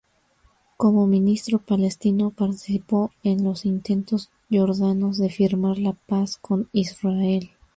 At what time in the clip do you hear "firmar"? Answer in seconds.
5.29-5.77